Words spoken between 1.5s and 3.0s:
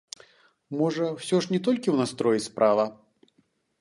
не толькі ў настроі справа?